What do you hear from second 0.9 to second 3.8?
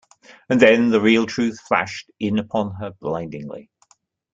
real truth flashed in upon her blindingly.